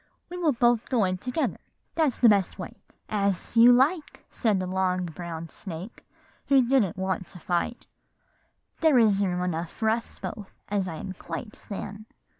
We 0.31 0.37
will 0.39 0.53
both 0.53 0.89
go 0.89 1.03
in 1.03 1.19
together, 1.19 1.59
that's 1.93 2.17
the 2.17 2.27
best 2.27 2.57
way.' 2.57 2.75
"'As 3.07 3.55
you 3.55 3.71
like,' 3.71 4.25
said 4.31 4.59
the 4.59 4.65
long 4.65 5.05
brown 5.05 5.49
snake, 5.49 6.03
who 6.47 6.67
didn't 6.67 6.97
want 6.97 7.27
to 7.27 7.39
fight; 7.39 7.85
'there 8.79 8.97
is 8.97 9.23
room 9.23 9.43
enough 9.43 9.69
for 9.71 9.91
us 9.91 10.17
both, 10.17 10.55
as 10.69 10.87
I 10.87 10.95
am 10.95 11.13
quite 11.13 11.55
thin. 11.55 12.07